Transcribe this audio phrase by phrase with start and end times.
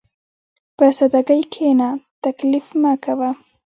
[0.77, 1.89] په سادهګۍ کښېنه،
[2.23, 3.29] تکلف مه کوه.